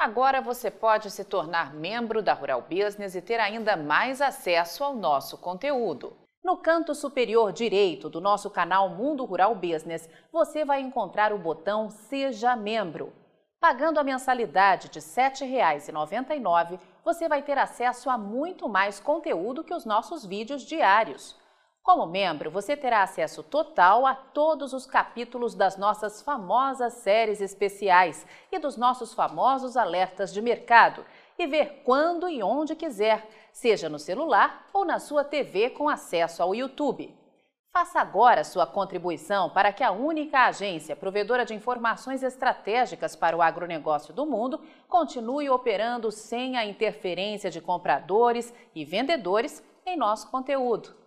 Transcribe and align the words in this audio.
Agora 0.00 0.40
você 0.40 0.70
pode 0.70 1.10
se 1.10 1.22
tornar 1.24 1.74
membro 1.74 2.22
da 2.22 2.32
Rural 2.32 2.62
Business 2.62 3.14
e 3.14 3.20
ter 3.20 3.38
ainda 3.38 3.76
mais 3.76 4.22
acesso 4.22 4.82
ao 4.82 4.94
nosso 4.94 5.36
conteúdo. 5.36 6.16
No 6.42 6.56
canto 6.56 6.94
superior 6.94 7.52
direito 7.52 8.08
do 8.08 8.18
nosso 8.18 8.48
canal 8.48 8.88
Mundo 8.88 9.26
Rural 9.26 9.54
Business, 9.54 10.08
você 10.32 10.64
vai 10.64 10.80
encontrar 10.80 11.34
o 11.34 11.38
botão 11.38 11.90
Seja 11.90 12.56
Membro. 12.56 13.12
Pagando 13.60 14.00
a 14.00 14.02
mensalidade 14.02 14.88
de 14.88 15.00
R$ 15.00 15.04
7,99, 15.04 16.80
você 17.04 17.28
vai 17.28 17.42
ter 17.42 17.58
acesso 17.58 18.08
a 18.08 18.16
muito 18.16 18.70
mais 18.70 18.98
conteúdo 19.00 19.62
que 19.62 19.74
os 19.74 19.84
nossos 19.84 20.24
vídeos 20.24 20.62
diários. 20.62 21.38
Como 21.90 22.06
membro, 22.06 22.52
você 22.52 22.76
terá 22.76 23.02
acesso 23.02 23.42
total 23.42 24.06
a 24.06 24.14
todos 24.14 24.72
os 24.72 24.86
capítulos 24.86 25.56
das 25.56 25.76
nossas 25.76 26.22
famosas 26.22 26.92
séries 26.92 27.40
especiais 27.40 28.24
e 28.52 28.60
dos 28.60 28.76
nossos 28.76 29.12
famosos 29.12 29.76
alertas 29.76 30.32
de 30.32 30.40
mercado 30.40 31.04
e 31.36 31.48
ver 31.48 31.82
quando 31.84 32.28
e 32.28 32.44
onde 32.44 32.76
quiser, 32.76 33.28
seja 33.52 33.88
no 33.88 33.98
celular 33.98 34.68
ou 34.72 34.84
na 34.84 35.00
sua 35.00 35.24
TV 35.24 35.70
com 35.70 35.88
acesso 35.88 36.44
ao 36.44 36.54
YouTube. 36.54 37.12
Faça 37.72 38.00
agora 38.00 38.44
sua 38.44 38.68
contribuição 38.68 39.50
para 39.50 39.72
que 39.72 39.82
a 39.82 39.90
única 39.90 40.46
agência 40.46 40.94
provedora 40.94 41.44
de 41.44 41.54
informações 41.54 42.22
estratégicas 42.22 43.16
para 43.16 43.36
o 43.36 43.42
agronegócio 43.42 44.14
do 44.14 44.24
mundo 44.24 44.60
continue 44.86 45.50
operando 45.50 46.12
sem 46.12 46.56
a 46.56 46.64
interferência 46.64 47.50
de 47.50 47.60
compradores 47.60 48.54
e 48.76 48.84
vendedores 48.84 49.60
em 49.84 49.96
nosso 49.96 50.30
conteúdo. 50.30 50.99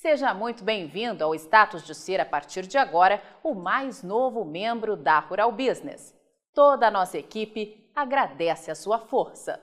Seja 0.00 0.32
muito 0.32 0.62
bem-vindo 0.62 1.24
ao 1.24 1.34
status 1.34 1.82
de 1.82 1.92
ser, 1.92 2.20
a 2.20 2.24
partir 2.24 2.68
de 2.68 2.78
agora, 2.78 3.20
o 3.42 3.52
mais 3.52 4.00
novo 4.00 4.44
membro 4.44 4.96
da 4.96 5.18
Rural 5.18 5.50
Business. 5.50 6.14
Toda 6.54 6.86
a 6.86 6.90
nossa 6.90 7.18
equipe 7.18 7.90
agradece 7.96 8.70
a 8.70 8.76
sua 8.76 9.00
força. 9.00 9.60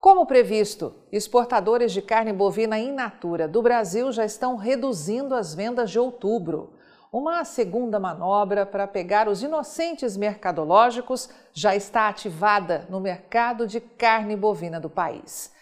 Como 0.00 0.26
previsto, 0.26 0.92
exportadores 1.12 1.92
de 1.92 2.02
carne 2.02 2.32
bovina 2.32 2.76
in 2.76 2.90
natura 2.90 3.46
do 3.46 3.62
Brasil 3.62 4.10
já 4.10 4.24
estão 4.24 4.56
reduzindo 4.56 5.36
as 5.36 5.54
vendas 5.54 5.92
de 5.92 5.98
outubro. 6.00 6.74
Uma 7.12 7.44
segunda 7.44 8.00
manobra 8.00 8.66
para 8.66 8.88
pegar 8.88 9.28
os 9.28 9.44
inocentes 9.44 10.16
mercadológicos 10.16 11.30
já 11.52 11.76
está 11.76 12.08
ativada 12.08 12.84
no 12.90 12.98
mercado 12.98 13.64
de 13.64 13.80
carne 13.80 14.34
bovina 14.34 14.80
do 14.80 14.90
país. 14.90 15.53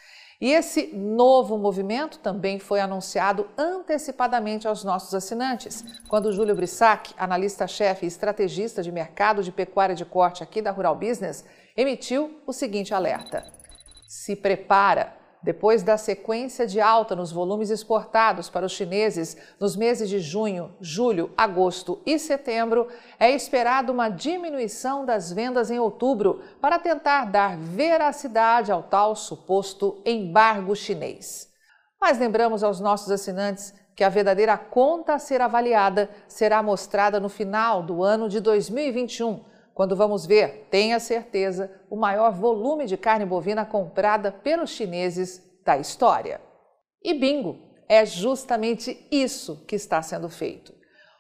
E 0.43 0.51
esse 0.51 0.89
novo 0.93 1.57
movimento 1.57 2.19
também 2.19 2.59
foi 2.59 2.81
anunciado 2.81 3.47
antecipadamente 3.57 4.67
aos 4.67 4.83
nossos 4.83 5.15
assinantes, 5.15 5.85
quando 6.09 6.33
Júlio 6.33 6.57
Brissac, 6.57 7.15
analista-chefe 7.17 8.05
e 8.05 8.09
estrategista 8.09 8.83
de 8.83 8.91
mercado 8.91 9.41
de 9.41 9.53
pecuária 9.53 9.95
de 9.95 10.05
corte 10.05 10.43
aqui 10.43 10.61
da 10.61 10.73
Rural 10.73 10.97
Business, 10.97 11.45
emitiu 11.77 12.43
o 12.45 12.53
seguinte 12.53 12.93
alerta: 12.93 13.47
Se 14.09 14.35
prepara, 14.35 15.15
depois 15.43 15.83
da 15.83 15.97
sequência 15.97 16.67
de 16.67 16.81
alta 16.81 17.17
nos 17.17 17.33
volumes 17.33 17.71
exportados 17.71 18.49
para 18.49 18.67
os 18.67 18.73
chineses 18.73 19.37
nos 19.59 19.75
meses 19.75 20.09
de 20.09 20.21
junho, 20.21 20.75
julho, 20.81 21.33
agosto 21.37 22.01
e 22.07 22.19
setembro, 22.19 22.89
é 23.19 23.31
esperada 23.31 23.91
uma 23.91 24.09
diminuição 24.09 25.05
das 25.05 25.33
vendas 25.33 25.71
em 25.71 25.79
outubro 25.79 26.43
para 26.61 26.79
tentar 26.79 27.27
dar 27.27 27.57
veracidade 27.57 28.71
ao 28.71 28.83
tal 28.83 29.17
suposto 29.17 30.01
embargo 30.05 30.77
chinês. 30.77 31.51
Mas 32.01 32.19
lembramos 32.19 32.63
aos 32.63 32.81
nossos 32.81 33.11
assinantes 33.11 33.75
que 33.95 34.05
a 34.05 34.09
verdadeira 34.09 34.57
conta 34.57 35.15
a 35.15 35.19
ser 35.19 35.41
avaliada 35.41 36.09
será 36.27 36.63
mostrada 36.63 37.21
no 37.21 37.29
final 37.29 37.83
do 37.83 38.03
ano 38.03 38.29
de 38.29 38.41
2021 38.41 39.52
quando 39.75 39.97
vamos 39.97 40.27
ver, 40.27 40.67
tenha 40.71 41.01
certeza, 41.01 41.71
o 41.89 41.97
maior 41.97 42.33
volume 42.33 42.87
de 42.87 42.97
carne 42.97 43.25
bovina 43.25 43.65
comprada 43.65 44.31
pelos 44.31 44.71
chineses 44.71 45.43
da 45.65 45.79
história. 45.79 46.41
E 47.03 47.15
bingo, 47.15 47.59
é 47.89 48.05
justamente 48.05 49.07
isso 49.11 49.65
que 49.67 49.77
está 49.77 50.03
sendo 50.03 50.29
feito. 50.29 50.73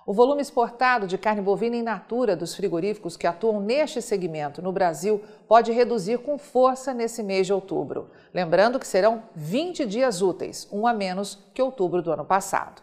O 0.04 0.12
volume 0.12 0.42
exportado 0.42 1.06
de 1.06 1.16
carne 1.16 1.40
bovina 1.40 1.76
in 1.76 1.82
natura 1.82 2.34
dos 2.34 2.54
frigoríficos 2.54 3.16
que 3.16 3.26
atuam 3.26 3.60
neste 3.60 4.02
segmento 4.02 4.60
no 4.60 4.72
Brasil 4.72 5.22
pode 5.46 5.70
reduzir 5.70 6.18
com 6.18 6.36
força 6.36 6.92
nesse 6.92 7.22
mês 7.22 7.46
de 7.46 7.52
outubro. 7.52 8.10
Lembrando 8.34 8.80
que 8.80 8.86
serão 8.86 9.22
20 9.36 9.86
dias 9.86 10.20
úteis, 10.20 10.68
um 10.72 10.88
a 10.88 10.92
menos 10.92 11.38
que 11.54 11.62
outubro 11.62 12.02
do 12.02 12.10
ano 12.10 12.24
passado. 12.24 12.82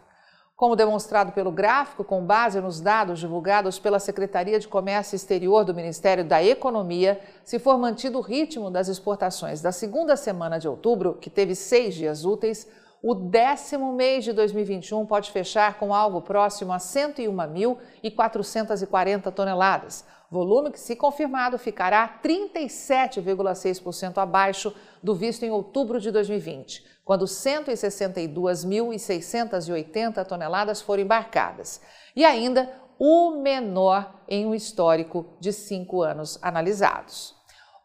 Como 0.60 0.76
demonstrado 0.76 1.32
pelo 1.32 1.50
gráfico, 1.50 2.04
com 2.04 2.22
base 2.22 2.60
nos 2.60 2.80
dados 2.82 3.18
divulgados 3.18 3.78
pela 3.78 3.98
Secretaria 3.98 4.60
de 4.60 4.68
Comércio 4.68 5.16
Exterior 5.16 5.64
do 5.64 5.74
Ministério 5.74 6.22
da 6.22 6.44
Economia, 6.44 7.18
se 7.42 7.58
for 7.58 7.78
mantido 7.78 8.18
o 8.18 8.20
ritmo 8.20 8.70
das 8.70 8.86
exportações 8.86 9.62
da 9.62 9.72
segunda 9.72 10.18
semana 10.18 10.58
de 10.58 10.68
outubro, 10.68 11.14
que 11.14 11.30
teve 11.30 11.54
seis 11.54 11.94
dias 11.94 12.26
úteis, 12.26 12.68
o 13.02 13.14
décimo 13.14 13.94
mês 13.94 14.22
de 14.22 14.34
2021 14.34 15.06
pode 15.06 15.30
fechar 15.30 15.78
com 15.78 15.94
algo 15.94 16.20
próximo 16.20 16.74
a 16.74 16.76
101.440 16.76 19.32
toneladas, 19.32 20.04
volume 20.30 20.70
que, 20.70 20.78
se 20.78 20.94
confirmado, 20.94 21.58
ficará 21.58 22.20
37,6% 22.22 24.18
abaixo 24.18 24.72
do 25.02 25.14
visto 25.14 25.42
em 25.42 25.50
outubro 25.50 25.98
de 26.00 26.10
2020, 26.10 26.84
quando 27.04 27.24
162.680 27.24 30.24
toneladas 30.24 30.80
foram 30.80 31.02
embarcadas, 31.02 31.80
e 32.14 32.24
ainda 32.24 32.72
o 32.98 33.32
menor 33.40 34.22
em 34.28 34.46
um 34.46 34.54
histórico 34.54 35.36
de 35.40 35.52
cinco 35.52 36.02
anos 36.02 36.38
analisados. 36.42 37.34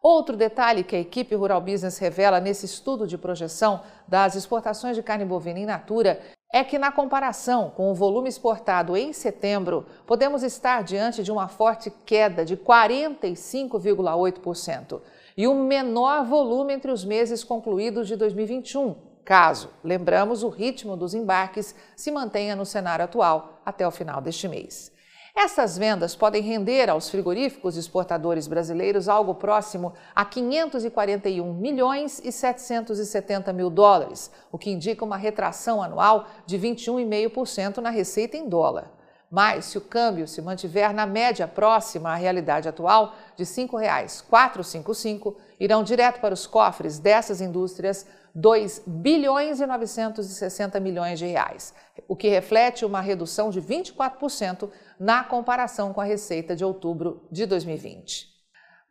Outro 0.02 0.36
detalhe 0.38 0.84
que 0.84 0.96
a 0.96 1.00
equipe 1.00 1.34
Rural 1.34 1.60
Business 1.60 1.98
revela 1.98 2.40
nesse 2.40 2.68
estudo 2.68 3.08
de 3.08 3.18
projeção 3.18 3.82
das 4.08 4.36
exportações 4.36 4.96
de 4.96 5.02
carne 5.02 5.26
bovina 5.26 5.58
in 5.58 5.66
natura 5.66 6.22
é 6.56 6.64
que, 6.64 6.80
na 6.80 6.90
comparação 6.90 7.70
com 7.70 7.92
o 7.92 7.94
volume 7.94 8.30
exportado 8.30 8.96
em 8.96 9.12
setembro, 9.12 9.86
podemos 10.08 10.42
estar 10.42 10.86
diante 10.86 11.22
de 11.22 11.30
uma 11.30 11.50
forte 11.50 11.92
queda 12.06 12.46
de 12.46 12.56
45,8% 12.56 15.02
e 15.36 15.48
o 15.48 15.54
menor 15.54 16.24
volume 16.24 16.74
entre 16.74 16.90
os 16.90 17.04
meses 17.04 17.44
concluídos 17.44 18.08
de 18.08 18.16
2021, 18.16 18.96
caso, 19.26 19.70
lembramos, 19.84 20.44
o 20.44 20.48
ritmo 20.48 20.96
dos 20.96 21.14
embarques 21.14 21.76
se 21.94 22.10
mantenha 22.10 22.56
no 22.56 22.66
cenário 22.66 23.04
atual 23.04 23.60
até 23.66 23.86
o 23.86 23.92
final 23.92 24.22
deste 24.22 24.48
mês. 24.48 24.95
Essas 25.38 25.78
vendas 25.78 26.16
podem 26.16 26.42
render 26.42 26.90
aos 26.90 27.10
frigoríficos 27.10 27.76
exportadores 27.76 28.48
brasileiros 28.48 29.10
algo 29.10 29.36
próximo 29.36 29.92
a 30.16 30.24
541 30.24 31.54
milhões 31.54 32.22
e 32.24 32.32
770 32.32 33.52
mil 33.52 33.70
dólares, 33.70 34.32
o 34.50 34.58
que 34.58 34.72
indica 34.72 35.04
uma 35.04 35.18
retração 35.18 35.84
anual 35.84 36.26
de 36.46 36.58
21,5% 36.58 37.80
na 37.80 37.90
receita 37.90 38.38
em 38.38 38.48
dólar. 38.48 38.90
Mas, 39.30 39.66
se 39.66 39.78
o 39.78 39.82
câmbio 39.82 40.26
se 40.26 40.42
mantiver 40.42 40.94
na 40.94 41.06
média 41.06 41.46
próxima 41.46 42.12
à 42.12 42.16
realidade 42.16 42.70
atual 42.70 43.14
de 43.36 43.44
R$ 43.44 43.50
5,455, 43.50 45.36
irão 45.60 45.84
direto 45.84 46.22
para 46.22 46.34
os 46.34 46.48
cofres 46.48 46.98
dessas 46.98 47.42
indústrias 47.42 48.08
2 48.36 48.84
bilhões 48.86 49.62
e 49.62 49.66
960 49.66 50.78
milhões 50.82 51.18
de 51.18 51.26
reais, 51.26 51.74
o 52.06 52.18
que 52.18 52.28
reflete 52.28 52.84
uma 52.84 53.00
redução 53.00 53.50
de 53.50 53.62
24% 53.62 54.70
na 55.00 55.24
comparação 55.24 55.94
com 55.94 56.02
a 56.02 56.06
receita 56.06 56.54
de 56.54 56.66
outubro 56.66 57.26
de 57.32 57.46
2020. 57.46 58.36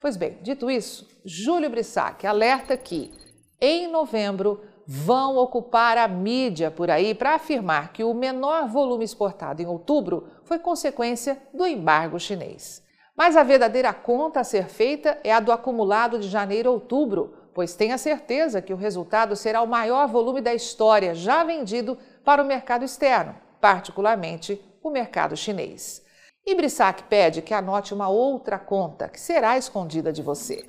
Pois 0.00 0.16
bem, 0.16 0.38
dito 0.42 0.70
isso, 0.70 1.06
Júlio 1.24 1.68
Brissac 1.68 2.24
alerta 2.26 2.76
que, 2.76 3.12
em 3.60 3.86
novembro, 3.86 4.64
vão 4.92 5.36
ocupar 5.36 5.96
a 5.96 6.08
mídia 6.08 6.68
por 6.68 6.90
aí 6.90 7.14
para 7.14 7.36
afirmar 7.36 7.92
que 7.92 8.02
o 8.02 8.12
menor 8.12 8.66
volume 8.66 9.04
exportado 9.04 9.62
em 9.62 9.66
outubro 9.66 10.26
foi 10.42 10.58
consequência 10.58 11.40
do 11.54 11.64
embargo 11.64 12.18
chinês. 12.18 12.82
Mas 13.16 13.36
a 13.36 13.44
verdadeira 13.44 13.92
conta 13.92 14.40
a 14.40 14.44
ser 14.44 14.66
feita 14.66 15.16
é 15.22 15.32
a 15.32 15.38
do 15.38 15.52
acumulado 15.52 16.18
de 16.18 16.28
janeiro 16.28 16.70
a 16.70 16.72
outubro, 16.72 17.32
pois 17.54 17.76
tenha 17.76 17.96
certeza 17.96 18.60
que 18.60 18.72
o 18.72 18.76
resultado 18.76 19.36
será 19.36 19.62
o 19.62 19.66
maior 19.68 20.08
volume 20.08 20.40
da 20.40 20.52
história 20.52 21.14
já 21.14 21.44
vendido 21.44 21.96
para 22.24 22.42
o 22.42 22.46
mercado 22.46 22.84
externo, 22.84 23.36
particularmente 23.60 24.60
o 24.82 24.90
mercado 24.90 25.36
chinês. 25.36 26.04
E 26.44 26.52
Brissac 26.52 27.04
pede 27.04 27.42
que 27.42 27.54
anote 27.54 27.94
uma 27.94 28.08
outra 28.08 28.58
conta 28.58 29.08
que 29.08 29.20
será 29.20 29.56
escondida 29.56 30.12
de 30.12 30.20
você. 30.20 30.66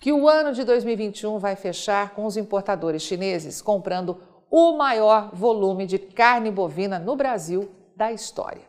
Que 0.00 0.12
o 0.12 0.28
ano 0.28 0.52
de 0.52 0.62
2021 0.64 1.38
vai 1.38 1.56
fechar 1.56 2.14
com 2.14 2.24
os 2.24 2.36
importadores 2.36 3.02
chineses 3.02 3.60
comprando 3.60 4.20
o 4.50 4.76
maior 4.76 5.30
volume 5.34 5.86
de 5.86 5.98
carne 5.98 6.50
bovina 6.50 6.98
no 6.98 7.16
Brasil 7.16 7.70
da 7.96 8.12
história. 8.12 8.62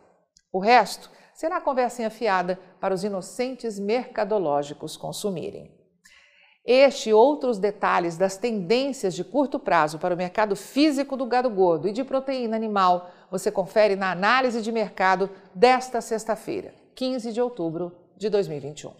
O 0.52 0.58
resto 0.58 1.10
será 1.32 1.60
conversinha 1.60 2.10
fiada 2.10 2.58
para 2.80 2.92
os 2.92 3.04
inocentes 3.04 3.78
mercadológicos 3.78 4.96
consumirem. 4.96 5.70
Este 6.64 7.08
e 7.08 7.14
outros 7.14 7.58
detalhes 7.58 8.18
das 8.18 8.36
tendências 8.36 9.14
de 9.14 9.24
curto 9.24 9.58
prazo 9.58 9.98
para 9.98 10.14
o 10.14 10.18
mercado 10.18 10.54
físico 10.54 11.16
do 11.16 11.24
gado 11.24 11.48
gordo 11.48 11.88
e 11.88 11.92
de 11.92 12.04
proteína 12.04 12.56
animal 12.56 13.10
você 13.30 13.50
confere 13.50 13.96
na 13.96 14.10
análise 14.10 14.60
de 14.60 14.70
mercado 14.70 15.30
desta 15.54 16.00
sexta-feira, 16.00 16.74
15 16.94 17.32
de 17.32 17.40
outubro 17.40 17.96
de 18.18 18.28
2021. 18.28 18.99